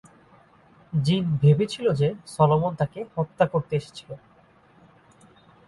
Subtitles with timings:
[0.93, 4.09] জিন ভেবেছিল যে সলোমন তাকে হত্যা করতে এসেছিল।